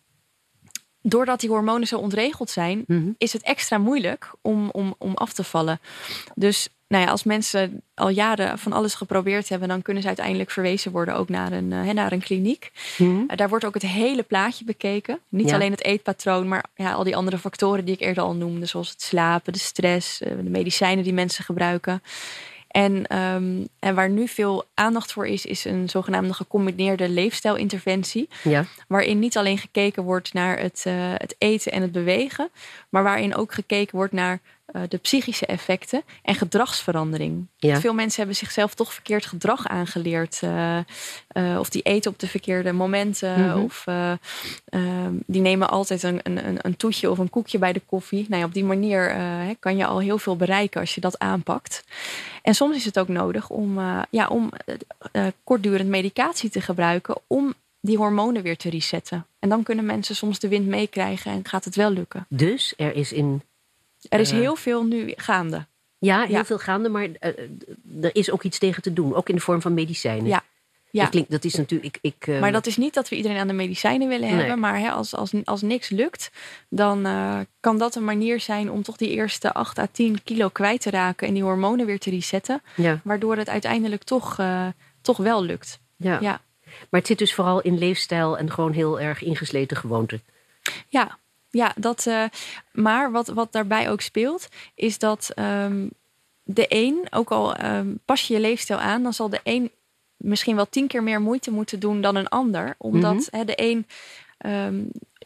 [1.02, 3.14] doordat die hormonen zo ontregeld zijn, mm -hmm.
[3.18, 5.80] is het extra moeilijk om, om, om af te vallen.
[6.34, 10.50] Dus nou ja, als mensen al jaren van alles geprobeerd hebben, dan kunnen ze uiteindelijk
[10.50, 12.72] verwezen worden ook naar een, uh, naar een kliniek.
[12.98, 13.24] Mm.
[13.30, 15.18] Uh, daar wordt ook het hele plaatje bekeken.
[15.28, 15.54] Niet ja.
[15.54, 18.90] alleen het eetpatroon, maar ja, al die andere factoren die ik eerder al noemde, zoals
[18.90, 22.02] het slapen, de stress, uh, de medicijnen die mensen gebruiken.
[22.68, 28.28] En, um, en waar nu veel aandacht voor is, is een zogenaamde gecombineerde leefstijlinterventie.
[28.42, 28.64] Ja.
[28.88, 32.50] Waarin niet alleen gekeken wordt naar het, uh, het eten en het bewegen,
[32.88, 34.40] maar waarin ook gekeken wordt naar
[34.72, 37.46] uh, de psychische effecten en gedragsverandering.
[37.56, 37.80] Ja.
[37.80, 40.40] Veel mensen hebben zichzelf toch verkeerd gedrag aangeleerd.
[40.44, 40.78] Uh,
[41.32, 43.40] uh, of die eten op de verkeerde momenten.
[43.40, 43.62] Mm -hmm.
[43.62, 43.84] Of
[45.26, 48.26] die nemen altijd een, een, een toetje of een koekje bij de koffie.
[48.28, 49.16] Nou ja, op die manier
[49.58, 51.84] kan je al heel veel bereiken als je dat aanpakt.
[52.42, 54.50] En soms is het ook nodig om, ja, om
[55.44, 59.26] kortdurend medicatie te gebruiken om die hormonen weer te resetten.
[59.38, 62.26] En dan kunnen mensen soms de wind meekrijgen en gaat het wel lukken.
[62.28, 63.42] Dus er is in
[64.08, 65.66] er is heel veel nu gaande.
[65.98, 66.44] Ja, heel ja.
[66.44, 67.14] veel gaande, maar uh,
[68.00, 69.14] er is ook iets tegen te doen.
[69.14, 70.26] Ook in de vorm van medicijnen.
[70.26, 70.42] Ja.
[70.90, 71.02] ja.
[71.02, 71.98] Dat, klinkt, dat is natuurlijk.
[72.00, 72.40] Ik, ik, uh...
[72.40, 74.38] Maar dat is niet dat we iedereen aan de medicijnen willen nee.
[74.38, 74.58] hebben.
[74.58, 76.30] Maar hè, als, als, als niks lukt,
[76.68, 80.48] dan uh, kan dat een manier zijn om toch die eerste 8 à 10 kilo
[80.48, 82.62] kwijt te raken en die hormonen weer te resetten.
[82.76, 83.00] Ja.
[83.04, 84.36] Waardoor het uiteindelijk toch,
[85.00, 85.80] toch wel lukt.
[85.96, 86.18] Ja.
[86.20, 86.40] ja.
[86.90, 90.22] Maar het zit dus vooral in leefstijl en gewoon heel erg ingesleten gewoonten.
[90.88, 91.18] Ja,
[91.58, 92.24] ja, dat, uh,
[92.72, 95.90] maar wat, wat daarbij ook speelt, is dat um,
[96.42, 99.70] de een, ook al um, pas je je leefstijl aan, dan zal de een
[100.16, 102.74] misschien wel tien keer meer moeite moeten doen dan een ander.
[102.78, 103.46] Omdat mhm.
[103.46, 103.86] de een.
[104.38, 104.82] Ehm,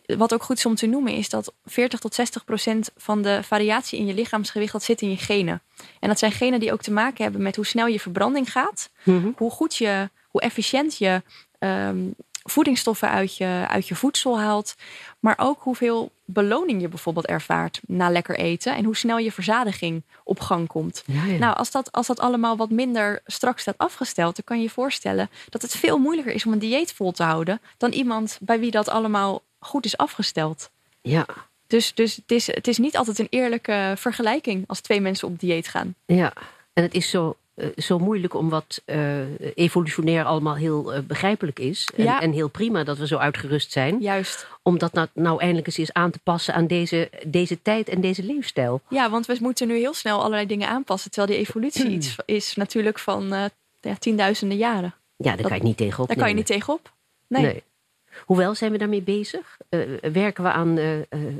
[0.07, 3.43] wat ook goed is om te noemen, is dat 40 tot 60 procent van de
[3.43, 5.63] variatie in je lichaamsgewicht, dat zit in je genen.
[6.01, 8.91] En dat zijn genen die ook te maken hebben met hoe snel je verbranding gaat,
[9.03, 9.31] mhm.
[9.37, 11.23] hoe goed je, hoe efficiënt je
[11.59, 11.99] ehm,
[12.43, 14.75] voedingsstoffen uit je, uit je voedsel haalt.
[15.21, 18.77] Maar ook hoeveel beloning je bijvoorbeeld ervaart na lekker eten.
[18.77, 21.05] En hoe snel je verzadiging op gang komt.
[21.39, 24.71] Nou, als dat, als dat allemaal wat minder strak staat afgesteld, dan kan je je
[24.71, 27.61] voorstellen dat het veel moeilijker is om een dieet vol te houden.
[27.77, 30.71] dan iemand bij wie dat allemaal goed is afgesteld.
[31.01, 31.27] Ja.
[31.67, 35.41] Dus, dus het, is, het is niet altijd een eerlijke vergelijking als twee mensen op
[35.41, 35.95] dieet gaan.
[36.07, 36.33] Ja,
[36.73, 39.19] en het is zo eh, zo moeilijk om wat uh,
[39.55, 41.89] evolutionair allemaal heel uh, begrijpelijk is.
[41.97, 42.21] En, ja.
[42.21, 44.01] en, heel prima dat we zo uitgerust zijn.
[44.01, 44.47] Juist.
[44.63, 48.01] Om dat nou, nou eindelijk eens is aan te passen aan deze, deze tijd en
[48.01, 48.81] deze leefstijl.
[48.89, 51.11] Ja, want we moeten nu heel snel allerlei dingen aanpassen.
[51.11, 54.95] Terwijl die evolutie iets is natuurlijk van ja, tienduizenden jaren.
[55.17, 56.09] Ja, daar kan je niet tegenop.
[56.09, 56.93] Daar kan je niet tegenop.
[57.27, 57.43] Nee.
[57.43, 57.63] nee.
[58.25, 59.57] Hoewel zijn we daarmee bezig?
[60.13, 60.79] werken we aan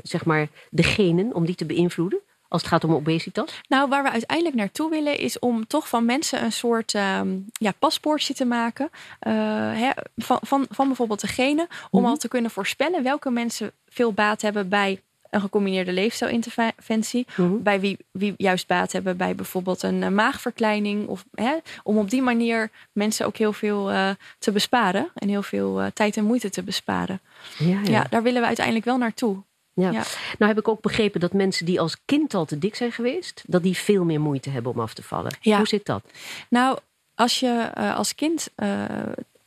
[0.03, 2.19] zeg maar de genen om die te beïnvloeden?
[2.53, 3.61] Als het gaat om obesitas?
[3.67, 7.73] Nou, waar we uiteindelijk naartoe willen is om toch van mensen een soort ehm, ja,
[7.79, 8.89] paspoortje te maken.
[9.27, 11.67] Uh, van, van, van bijvoorbeeld de genen.
[11.89, 12.09] Om mhm.
[12.09, 17.25] al te kunnen voorspellen welke mensen veel baat hebben bij een gecombineerde leefstijlinterventie.
[17.35, 17.61] Mhm.
[17.61, 21.07] Bij wie, wie juist baat hebben bij bijvoorbeeld een uh, maagverkleining.
[21.07, 25.11] Of, hè, om op die manier mensen ook heel veel uh, te besparen.
[25.15, 27.19] En heel veel tijd en moeite te besparen.
[27.57, 27.89] Ja, ja.
[27.89, 29.43] ja, daar willen we uiteindelijk wel naartoe.
[29.73, 29.91] Ja.
[29.91, 30.05] Nou
[30.37, 33.63] heb ik ook begrepen dat mensen die als kind al te dik zijn geweest, dat
[33.63, 35.37] die veel meer moeite hebben om af te vallen.
[35.41, 36.03] Hoe zit dat?
[36.49, 36.77] Nou,
[37.15, 38.85] als je uh, als kind uh,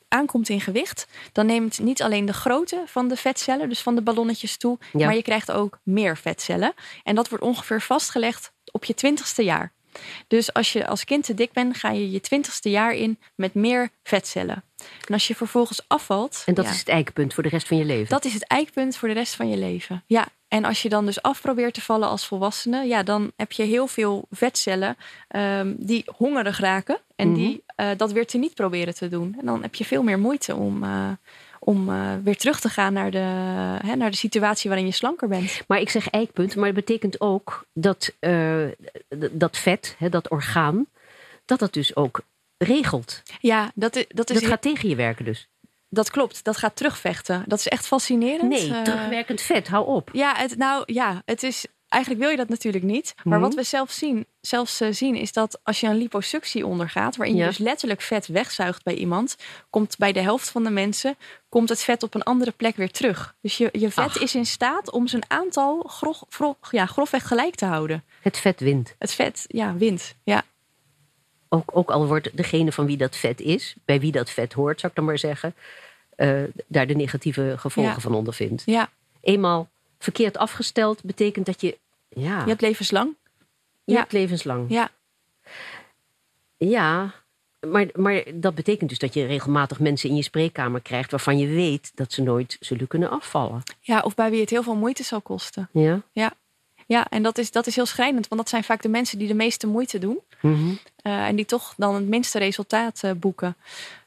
[0.09, 4.03] aankomt in gewicht, dan neemt niet alleen de grootte van de vetcellen, dus van de
[4.03, 6.75] ballonnetjes toe, maar je krijgt ook meer vetcellen.
[7.03, 9.73] En dat wordt ongeveer vastgelegd op je twintigste jaar.
[10.27, 13.55] Dus als je als kind te dik bent, ga je je twintigste jaar in met
[13.55, 14.65] meer vetcellen.
[15.07, 16.43] En als je vervolgens afvalt.
[16.47, 18.09] En dat is het eikpunt voor de rest van je leven?
[18.09, 20.03] Dat is het eikpunt voor de rest van je leven.
[20.07, 20.27] Ja.
[20.49, 23.63] En als je dan dus af probeert te vallen als volwassene, ja, dan heb je
[23.63, 24.97] heel veel vetcellen
[25.37, 27.01] um, die hongerig raken.
[27.17, 29.35] En die uh, dat weer te niet proberen te doen.
[29.39, 31.09] En dan heb je veel meer moeite om, uh,
[31.67, 33.19] om uh, weer terug te gaan naar de,
[33.87, 35.61] hè, naar de situatie waarin je slanker bent.
[35.69, 38.67] Maar ik zeg eikpunt, maar dat betekent ook dat uh,
[39.31, 40.87] dat vet, hè, dat orgaan,
[41.45, 42.21] dat dat dus ook
[42.59, 43.23] regelt.
[43.41, 45.49] Ja, dat, is, dat, is dat gaat tegen je werken dus.
[45.89, 47.45] Dat klopt, dat gaat terugvechten.
[47.47, 48.49] Dat is echt fascinerend.
[48.49, 50.11] Nee, uh, terugwerkend vet, hou op.
[50.13, 53.15] Ja, het, nou ja, het is eigenlijk wil je dat natuurlijk niet.
[53.25, 53.59] Maar wat mhm.
[53.59, 57.45] we zelf zien, zelfs uh, zien, is dat als je een liposuctie ondergaat, waarin je
[57.45, 59.37] dus letterlijk vet wegzuigt bij iemand,
[59.71, 61.17] komt bij de helft van de mensen
[61.49, 63.35] komt het vet op een andere plek weer terug.
[63.41, 67.55] Dus je, je vet is in staat om zijn aantal grof, grof, ja, grofweg gelijk
[67.55, 68.05] te houden.
[68.21, 68.95] Het vet wint.
[68.99, 70.15] Het vet, ja, wint.
[70.25, 70.43] Ja.
[71.49, 74.81] Ook, ook al wordt degene van wie dat vet is, bij wie dat vet hoort,
[74.81, 75.55] zou ik dan maar zeggen,
[76.17, 78.63] uh, daar de negatieve gevolgen van ondervindt.
[78.67, 78.89] Ja.
[79.21, 81.79] Eenmaal verkeerd afgesteld betekent dat je.
[82.09, 83.15] Ja, je hebt levenslang.
[83.85, 83.99] Je ja.
[83.99, 84.71] hebt levenslang.
[84.71, 84.91] Ja.
[86.57, 87.15] Ja,
[87.61, 91.47] maar, maar dat betekent dus dat je regelmatig mensen in je spreekkamer krijgt waarvan je
[91.47, 93.63] weet dat ze nooit zullen kunnen afvallen.
[93.81, 95.69] Ja, of bij wie het heel veel moeite zal kosten.
[95.73, 96.03] Ja.
[96.13, 96.33] Ja,
[96.87, 99.29] ja en dat is, dat is heel schrijnend, want dat zijn vaak de mensen die
[99.29, 103.57] de meeste moeite doen mm en die toch dan het minste resultaat uh, boeken.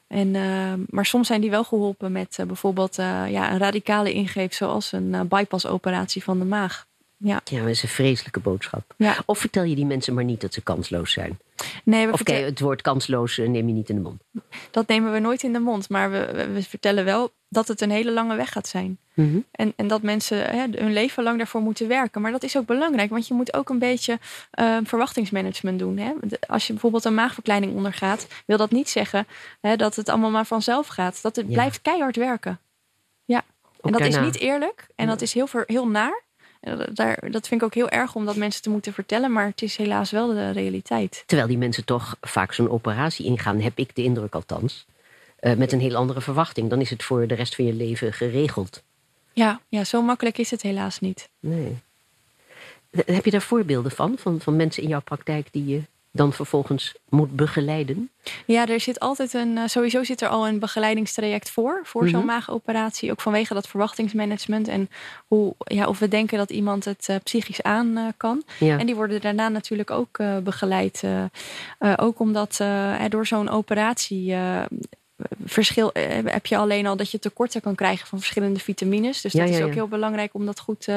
[0.09, 4.13] En, uh, maar soms zijn die wel geholpen met uh, bijvoorbeeld uh, ja, een radicale
[4.13, 6.87] ingreep, zoals een bypassoperatie van de maag.
[7.17, 7.41] Ja.
[7.43, 8.93] ja, dat is een vreselijke boodschap.
[8.97, 9.17] Ja.
[9.25, 11.39] Of vertel je die mensen maar niet dat ze kansloos zijn?
[11.83, 12.43] Nee, we of vertel...
[12.43, 14.21] het woord kansloos neem je niet in de mond.
[14.71, 17.91] Dat nemen we nooit in de mond, maar we, we vertellen wel dat het een
[17.91, 18.97] hele lange weg gaat zijn.
[19.13, 19.45] Mm -hmm.
[19.51, 22.21] en, en dat mensen hè, hun leven lang daarvoor moeten werken.
[22.21, 24.19] Maar dat is ook belangrijk, want je moet ook een beetje
[24.59, 25.97] uh, verwachtingsmanagement doen.
[25.97, 26.13] Hè?
[26.47, 29.27] Als je bijvoorbeeld een maagverkleining ondergaat, wil dat niet zeggen
[29.61, 31.21] hè, dat het allemaal maar vanzelf gaat.
[31.21, 31.53] Dat het ja.
[31.53, 32.59] blijft keihard werken.
[33.25, 33.43] Ja,
[33.81, 36.21] en dat is niet eerlijk en dat is heel, heel naar.
[36.93, 39.61] Daar, dat vind ik ook heel erg om dat mensen te moeten vertellen, maar het
[39.61, 41.23] is helaas wel de realiteit.
[41.25, 44.85] Terwijl die mensen toch vaak zo'n operatie ingaan, heb ik de indruk althans.
[45.41, 46.69] Uh, met een heel andere verwachting.
[46.69, 48.83] Dan is het voor de rest van je leven geregeld.
[49.33, 51.29] Ja, ja zo makkelijk is het helaas niet.
[51.39, 51.77] Nee.
[53.05, 54.39] Heb je daar voorbeelden van, van?
[54.39, 58.09] Van mensen in jouw praktijk die je dan vervolgens moet begeleiden?
[58.45, 59.57] Ja, er zit altijd een.
[59.57, 61.81] Eh, sowieso zit er al een begeleidingstraject voor.
[61.83, 62.27] Voor zo'n mhm.
[62.27, 63.11] maagoperatie.
[63.11, 64.67] Ook vanwege dat verwachtingsmanagement.
[64.67, 64.89] En
[65.27, 68.43] hoe, ja, of we denken dat iemand het uh, psychisch aan uh, kan.
[68.59, 68.77] Ja.
[68.77, 71.03] En die worden daarna natuurlijk ook begeleid.
[71.95, 72.61] ook omdat
[73.09, 74.35] door zo'n operatie
[75.45, 75.89] verschil,
[76.25, 79.21] heb je alleen al dat je tekorten kan krijgen van verschillende vitamines.
[79.21, 80.87] Dus dat is ook heel belangrijk om dat goed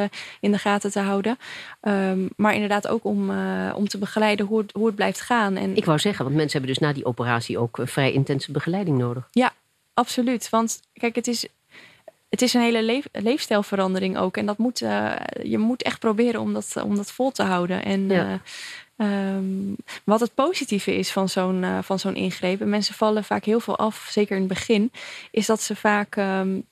[0.41, 1.39] in de gaten te houden.
[1.81, 3.31] Ehm, maar inderdaad ook om,
[3.75, 5.57] om te begeleiden hoe het, hoe het blijft gaan.
[5.57, 8.99] En, Ik wou zeggen, want mensen hebben dus na die operatie ook vrij intense begeleiding
[8.99, 9.29] nodig.
[9.31, 9.53] Ja,
[9.95, 10.49] absoluut.
[10.49, 11.49] Want kijk, het is
[12.33, 14.37] het is een hele leefstijlverandering ook.
[14.37, 17.85] En dat moet, uh, je moet echt proberen om dat, om dat vol te houden.
[17.85, 18.33] En ja.
[18.33, 18.35] uh,
[18.97, 23.45] um, wat het positieve is van zo'n uh, van zo'n ingreep, en mensen vallen vaak
[23.45, 24.93] heel veel af, zeker in het begin,
[25.31, 26.17] is dat ze vaak.
[26.17, 26.71] Um,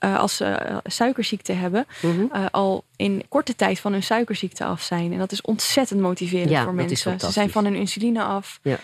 [0.00, 2.46] als ze suikerziekte hebben, mm -hmm.
[2.50, 5.12] al in korte tijd van hun suikerziekte af zijn.
[5.12, 7.20] En dat is ontzettend motiverend ja, voor mensen.
[7.20, 8.78] Ze zijn van hun insuline af, ja.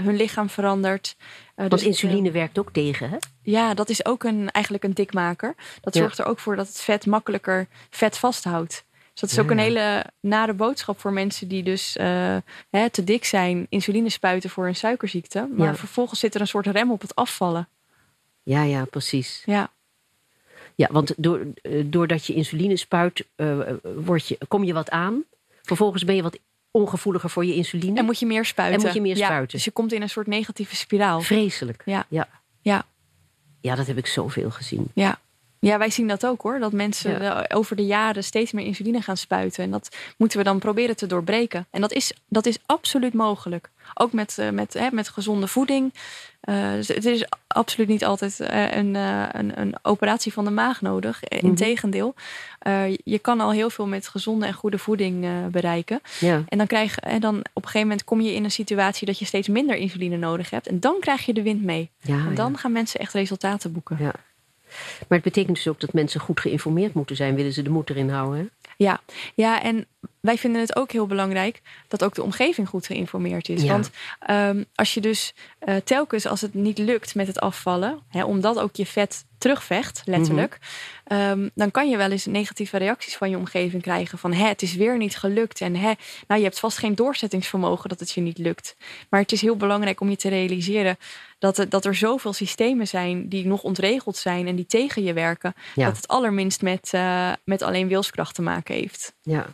[0.00, 1.16] hun lichaam verandert.
[1.54, 3.16] Want dus insuline werkt ook tegen, hè?
[3.42, 5.54] Ja, dat is ook een, eigenlijk een dikmaker.
[5.80, 6.24] Dat zorgt ja.
[6.24, 8.84] er ook voor dat het vet makkelijker vet vasthoudt.
[9.20, 12.36] Dus dat is ook een hele nare boodschap voor mensen die dus uh,
[12.70, 15.48] hè, te dik zijn, insuline spuiten voor een suikerziekte.
[15.56, 17.68] Maar vervolgens zit er een soort rem op het afvallen.
[18.42, 19.42] Ja, ja, precies.
[19.46, 19.70] Ja.
[20.74, 21.46] Ja, want door,
[21.84, 25.22] doordat je insuline spuit, uh, word je, kom je wat aan.
[25.62, 26.38] Vervolgens ben je wat
[26.70, 27.98] ongevoeliger voor je insuline.
[27.98, 28.78] En moet je meer spuiten.
[28.78, 29.56] En moet je meer spuiten.
[29.56, 31.20] Dus je komt in een soort negatieve spiraal.
[31.20, 31.82] Vreselijk.
[31.84, 32.06] Ja.
[32.08, 32.28] Ja,
[32.60, 32.86] ja.
[33.60, 34.90] ja dat heb ik zoveel gezien.
[34.94, 35.18] Ja.
[35.60, 36.58] Ja, wij zien dat ook hoor.
[36.58, 37.46] Dat mensen ja.
[37.48, 39.64] over de jaren steeds meer insuline gaan spuiten.
[39.64, 41.66] En dat moeten we dan proberen te doorbreken.
[41.70, 43.70] En dat is, dat is absoluut mogelijk.
[43.94, 45.94] Ook met, uh, met, hè, met gezonde voeding.
[46.44, 50.80] Uh, dus het is absoluut niet altijd uh, een, een, een, operatie van de maag
[50.80, 51.24] nodig.
[51.24, 52.14] Integendeel.
[53.04, 56.00] je kan al heel veel met gezonde en goede voeding bereiken.
[56.20, 56.42] Ja.
[56.48, 59.18] En dan, krijg, en dan op een gegeven moment kom je in een situatie dat
[59.18, 60.66] je steeds minder insuline nodig hebt.
[60.66, 61.90] En dan krijg je de wind mee.
[62.00, 63.96] Ja, en dan gaan mensen echt resultaten boeken.
[64.98, 67.90] Maar het betekent dus ook dat mensen goed geïnformeerd moeten zijn, willen ze de moed
[67.90, 68.38] erin houden.
[68.38, 68.46] Hè?
[68.76, 69.00] Ja,
[69.34, 69.86] ja, en
[70.20, 73.62] wij vinden het ook heel belangrijk dat ook de omgeving goed geïnformeerd is.
[73.62, 73.68] Ja.
[73.68, 73.90] Want
[74.30, 75.34] um, als je dus
[75.68, 80.02] uh, telkens als het niet lukt met het afvallen, hè, omdat ook je vet terugvecht,
[80.04, 80.58] letterlijk,
[81.04, 81.30] mm -hmm.
[81.30, 84.18] um, dan kan je wel eens negatieve reacties van je omgeving krijgen.
[84.18, 85.60] Van hè, het is weer niet gelukt.
[85.60, 85.92] En hè,
[86.26, 88.76] nou, je hebt vast geen doorzettingsvermogen dat het je niet lukt.
[89.10, 90.96] Maar het is heel belangrijk om je te realiseren
[91.38, 95.54] dat, dat er zoveel systemen zijn die nog ontregeld zijn en die tegen je werken.
[95.74, 95.86] Ja.
[95.86, 99.14] Dat het allerminst met, uh, met alleen wilskracht te maken heeft.
[99.22, 99.46] Ja,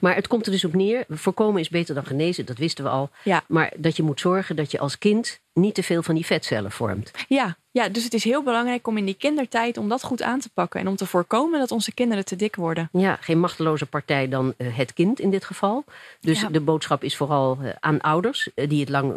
[0.00, 1.04] maar het komt er dus op neer.
[1.08, 3.10] Voorkomen is beter dan genezen, dat wisten we al.
[3.22, 3.44] Ja.
[3.48, 6.72] Maar dat je moet zorgen dat je als kind niet te veel van die vetcellen
[6.72, 7.10] vormt.
[7.28, 10.40] Ja, ja, dus het is heel belangrijk om in die kindertijd om dat goed aan
[10.40, 10.80] te pakken.
[10.80, 12.88] En om te voorkomen dat onze kinderen te dik worden.
[12.92, 15.84] Ja, geen machteloze partij dan uh, het kind in dit geval.
[16.20, 16.48] Dus Ja.
[16.48, 19.14] de boodschap is vooral uh, aan ouders, uh, die het lang,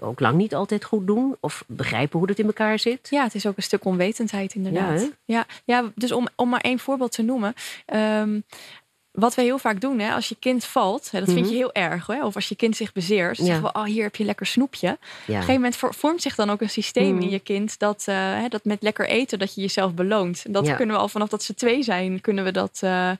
[0.00, 1.36] ook lang niet altijd goed doen.
[1.40, 3.06] Of begrijpen hoe het in elkaar zit.
[3.10, 5.00] Ja, het is ook een stuk onwetendheid inderdaad.
[5.00, 7.54] Ja, ja, ja, dus om, om maar één voorbeeld te noemen.
[7.94, 8.44] Um,
[9.16, 11.48] wat we heel vaak doen, hè, als je kind valt, hè, dat vind Mhm.
[11.50, 12.06] je heel erg.
[12.06, 13.44] Hè, of als je kind zich bezeert, Ja.
[13.44, 14.88] zeggen we, oh, hier heb je lekker snoepje.
[14.90, 17.22] Op een gegeven moment vor- vormt zich dan ook een systeem Mhm.
[17.22, 20.42] in je kind dat, uh, hè, dat met lekker eten, dat je jezelf beloont.
[20.46, 20.74] En dat Ja.
[20.74, 23.10] kunnen we al vanaf dat ze twee zijn, kunnen we dat, uh,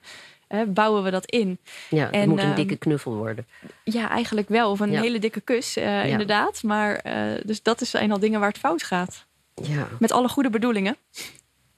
[0.47, 1.57] hè, bouwen we dat in.
[1.89, 3.47] ja, het En, moet een ehm, dikke knuffel worden.
[3.83, 4.71] Ja, eigenlijk wel.
[4.71, 6.63] Of een hele dikke kus, uh, inderdaad.
[6.63, 7.01] Maar
[7.45, 9.25] dus dat is een al dingen waar het fout gaat.
[9.63, 9.87] Ja.
[9.99, 10.97] Met alle goede bedoelingen.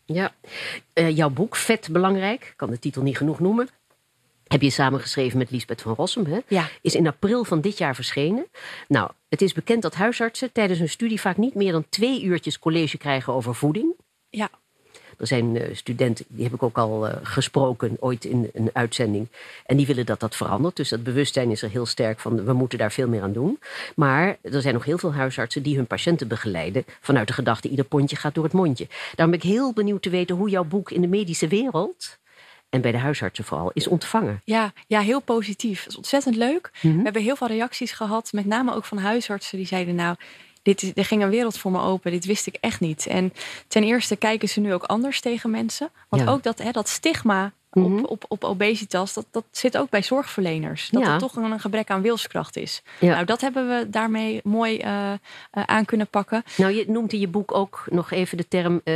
[0.05, 0.31] Ja,
[0.93, 3.69] uh, jouw boek, Vet Belangrijk, ik kan de titel niet genoeg noemen.
[4.49, 6.39] Heb je samengeschreven met Liesbeth van Rossum, hè?
[6.47, 6.69] Ja.
[6.81, 8.45] Is in april van dit jaar verschenen.
[8.87, 12.59] Nou, het is bekend dat huisartsen tijdens hun studie vaak niet meer dan twee uurtjes
[12.59, 13.93] college krijgen over voeding.
[14.29, 14.49] Ja.
[15.17, 19.27] Er zijn uh, studenten, die heb ik ook al uh, gesproken, ooit in een uitzending.
[19.65, 20.75] En die willen dat dat verandert.
[20.75, 23.59] Dus dat bewustzijn is er heel sterk van, we moeten daar veel meer aan doen.
[23.95, 26.85] Maar er zijn nog heel veel huisartsen die hun patiënten begeleiden...
[26.99, 28.87] vanuit de gedachte, ieder pondje gaat door het mondje.
[29.15, 32.17] Daarom ben ik heel benieuwd te weten hoe jouw boek in de medische wereld...
[32.69, 34.41] en bij de huisartsen vooral, is ontvangen.
[34.43, 35.79] Ja, ja heel positief.
[35.83, 36.71] Dat is ontzettend leuk.
[36.81, 36.97] Mhm.
[36.97, 39.57] We hebben heel veel reacties gehad, met name ook van huisartsen...
[39.57, 40.15] die zeiden, nou,
[40.61, 42.11] dit er ging een wereld voor me open.
[42.11, 43.07] Dit wist ik echt niet.
[43.07, 43.33] En
[43.67, 45.89] ten eerste kijken ze nu ook anders tegen mensen.
[46.09, 46.29] Want Ja.
[46.29, 47.93] ook dat, hè, dat stigma Mhm.
[47.99, 50.89] op, op, op obesitas, dat, dat zit ook bij zorgverleners.
[50.89, 51.13] Dat Ja.
[51.13, 52.81] er toch een, een gebrek aan wilskracht is.
[52.99, 53.13] Ja.
[53.13, 55.17] Nou, dat hebben we daarmee mooi eh, eh,
[55.51, 56.43] aan kunnen pakken.
[56.57, 58.95] Nou, je noemt in je boek ook nog even de term eh,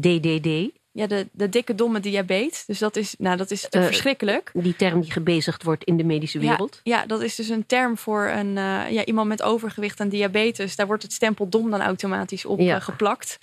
[0.00, 0.70] DDD.
[0.96, 2.64] Ja, de, de dikke domme diabetes.
[2.66, 4.50] Dus dat is, nou, dat is Eh, verschrikkelijk.
[4.52, 6.80] Die term die gebezigd wordt in de medische wereld.
[6.82, 10.08] Ja, ja, dat is dus een term voor een, uh, ja, iemand met overgewicht en
[10.08, 10.76] diabetes.
[10.76, 12.76] Daar wordt het stempel dom dan automatisch op Ja.
[12.76, 13.38] uh, geplakt.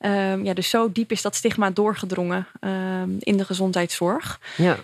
[0.00, 4.40] Um, ja, dus zo diep is dat stigma doorgedrongen um, in de gezondheidszorg.
[4.56, 4.76] Ja.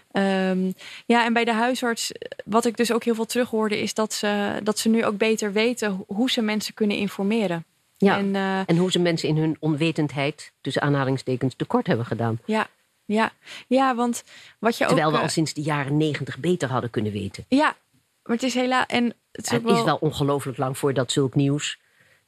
[0.51, 0.75] Um,
[1.07, 2.13] ja, en bij de huisarts,
[2.45, 5.53] wat ik dus ook heel veel terughoorde, is dat ze, dat ze nu ook beter
[5.53, 7.65] weten hoe ze mensen kunnen informeren.
[7.99, 8.17] Ja.
[8.17, 12.39] En, uh, En hoe ze mensen in hun onwetendheid, tussen aanhalingstekens, tekort hebben gedaan.
[12.45, 12.67] ja,
[13.05, 13.33] ja,
[13.69, 14.25] ja, want
[14.59, 15.13] wat je Terwijl ook...
[15.13, 17.45] we uh, al sinds de jaren negentig beter hadden kunnen weten.
[17.49, 17.77] Ja,
[18.23, 18.87] maar het is helaas...
[18.87, 19.77] En het is, Het wel...
[19.77, 21.79] is wel ongelooflijk lang voordat zulk nieuws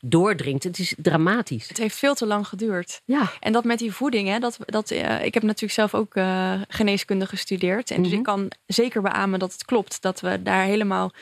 [0.01, 0.65] doordringt.
[0.65, 1.69] Het is dramatisch.
[1.69, 3.01] Het heeft veel te lang geduurd.
[3.05, 3.33] Ja.
[3.41, 6.61] En dat met die voeding, hè, dat, dat, uh, ik heb natuurlijk zelf ook uh,
[6.69, 7.91] geneeskunde gestudeerd.
[7.91, 8.11] En mm -hmm.
[8.11, 10.03] dus ik kan zeker beamen dat het klopt.
[10.03, 11.13] Dat we daar helemaal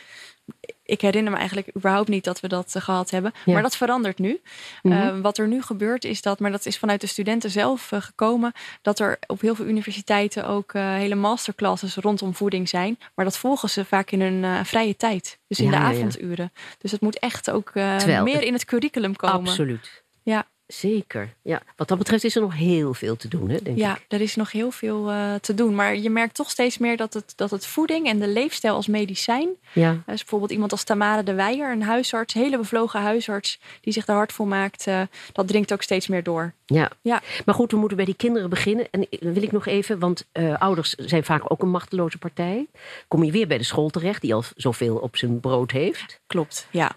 [0.88, 3.32] ik herinner me eigenlijk überhaupt niet dat we dat uh, gehad hebben.
[3.44, 3.52] Ja.
[3.52, 4.40] Maar dat verandert nu.
[4.82, 5.16] Mm -hmm.
[5.16, 8.00] uh, wat er nu gebeurt is dat, maar dat is vanuit de studenten zelf uh,
[8.00, 12.98] gekomen, dat er op heel veel universiteiten ook hele masterclasses rondom voeding zijn.
[13.14, 15.38] Maar dat volgen ze vaak in hun vrije tijd.
[15.46, 16.50] Dus in ja, de avonduren.
[16.54, 16.60] Ja.
[16.78, 19.48] Dus het moet echt ook meer in het curriculum komen.
[19.48, 20.02] Absoluut.
[20.22, 20.46] Ja.
[20.68, 21.34] Zeker.
[21.42, 24.04] Ja, wat dat betreft is er nog heel veel te doen, hè, denk ja, ik.
[24.08, 25.74] er is nog heel veel uh, te doen.
[25.74, 28.86] Maar je merkt toch steeds meer dat het, dat het voeding en de leefstijl als
[28.86, 29.48] medicijn.
[29.72, 29.92] Ja.
[29.92, 34.06] Dus bijvoorbeeld iemand als Tamara de Weijer, een huisarts, een hele bevlogen huisarts, die zich
[34.06, 34.86] er hard voor maakt.
[34.86, 35.02] Uh,
[35.32, 36.52] dat dringt ook steeds meer door.
[36.66, 36.90] Ja.
[37.00, 37.22] ja.
[37.44, 38.86] Maar goed, we moeten bij die kinderen beginnen.
[38.90, 42.66] En dan wil ik nog even, want uh, ouders zijn vaak ook een machteloze partij.
[43.08, 46.20] Kom je weer bij de school terecht, die al zoveel op zijn brood heeft.
[46.26, 46.92] Klopt, ja.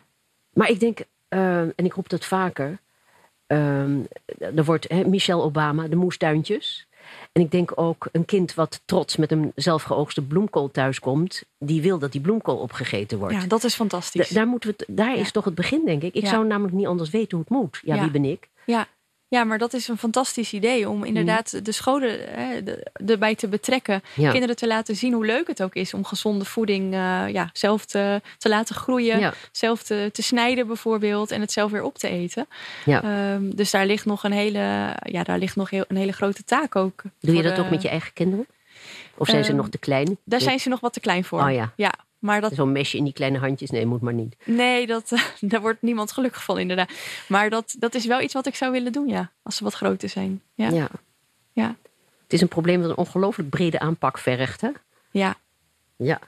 [0.53, 2.79] Maar ik denk, en ik roep dat vaker.
[3.51, 6.87] Um, er wordt he, Michelle Obama, de moestuintjes.
[7.31, 11.99] En ik denk ook een kind wat trots met een zelfgeoogste bloemkool thuiskomt, die wil
[11.99, 13.35] dat die bloemkool opgegeten wordt.
[13.35, 14.29] Ja, dat is fantastisch.
[14.29, 15.21] Da daar moeten we daar ja.
[15.21, 16.13] is toch het begin, denk ik.
[16.13, 16.29] Ik ja.
[16.29, 17.81] zou namelijk niet anders weten hoe het moet.
[17.83, 18.01] Ja, ja.
[18.01, 18.49] wie ben ik?
[18.65, 18.87] Ja.
[19.31, 21.63] Ja, maar dat is een fantastisch idee om inderdaad mm.
[21.63, 22.59] de scholen hè,
[23.05, 24.03] erbij te betrekken.
[24.15, 24.31] Ja.
[24.31, 27.85] Kinderen te laten zien hoe leuk het ook is om gezonde voeding uh, ja, zelf
[27.85, 29.19] te, te laten groeien.
[29.19, 29.33] Ja.
[29.51, 32.47] Zelf te, te snijden bijvoorbeeld en het zelf weer op te eten.
[32.85, 33.33] Ja.
[33.33, 36.43] Um, dus daar ligt nog een hele, ja, daar ligt nog heel, een hele grote
[36.43, 37.01] taak ook.
[37.19, 38.47] Doe je dat de, ook met je eigen kinderen?
[39.21, 40.17] Of zijn um, ze nog te klein?
[40.23, 41.41] Daar zijn ze nog wat te klein voor.
[41.41, 41.73] Oh ja.
[41.75, 41.93] ja.
[42.19, 42.53] Maar dat...
[42.53, 44.35] Zo'n mesje in die kleine handjes, nee, moet maar niet.
[44.45, 46.91] Nee, dat, daar wordt niemand gelukkig van inderdaad.
[47.27, 49.31] Maar dat, dat is wel iets wat ik zou willen doen, ja.
[49.43, 50.41] Als ze wat groter zijn.
[50.53, 50.69] Ja.
[50.69, 50.89] ja.
[51.51, 51.75] ja.
[52.23, 54.69] Het is een probleem dat een ongelooflijk brede aanpak vergt, hè?
[55.11, 55.35] Ja.
[55.95, 56.19] Ja.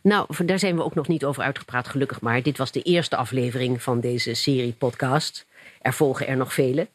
[0.00, 2.42] Nou, daar zijn we ook nog niet over uitgepraat, gelukkig maar.
[2.42, 5.46] Dit was de eerste aflevering van deze serie podcast.
[5.80, 6.88] Er volgen er nog vele.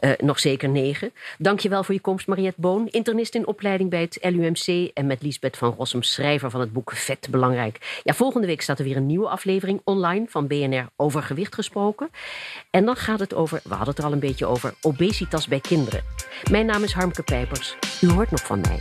[0.00, 1.12] Uh, nog zeker negen.
[1.38, 4.90] Dankjewel voor je komst, Mariette Boon, internist in opleiding bij het LUMC.
[4.94, 8.00] En met Liesbeth van Rossum, schrijver van het boek Vet Belangrijk.
[8.02, 12.10] Ja, volgende week staat er weer een nieuwe aflevering online van BNR over gewicht gesproken.
[12.70, 15.60] En dan gaat het over, we hadden het er al een beetje over, obesitas bij
[15.60, 16.02] kinderen.
[16.50, 17.76] Mijn naam is Harmke Pijpers.
[18.00, 18.78] U hoort nog van mij.